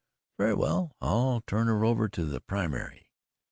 [0.39, 3.11] "Very well, I'll turn her over to the primary."